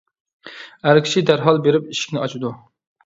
ئەر 0.87 1.01
كىشى 1.07 1.23
دەرھال 1.31 1.61
بېرىپ 1.67 1.93
ئىشىكنى 1.93 2.23
ئاچىدۇ. 2.23 2.53